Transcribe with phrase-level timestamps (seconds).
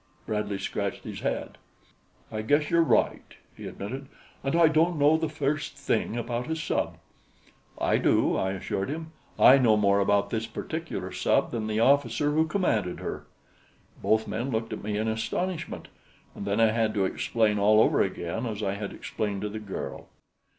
[0.25, 1.59] Bradley scratched his head.
[2.31, 4.07] "I guess you're right," he admitted.
[4.43, 6.97] "And I don't know the first thing about a sub."
[7.77, 9.11] "I do," I assured him.
[9.37, 13.27] "I know more about this particular sub than the officer who commanded her."
[14.01, 15.87] Both men looked at me in astonishment,
[16.33, 19.59] and then I had to explain all over again as I had explained to the
[19.59, 20.09] girl.